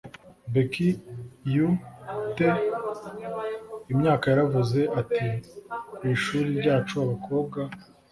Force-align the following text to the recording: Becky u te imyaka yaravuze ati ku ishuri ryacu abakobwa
Becky 0.53 0.89
u 1.65 1.67
te 2.37 2.49
imyaka 3.93 4.25
yaravuze 4.31 4.81
ati 5.01 5.25
ku 5.97 6.03
ishuri 6.13 6.47
ryacu 6.59 6.93
abakobwa 7.05 7.59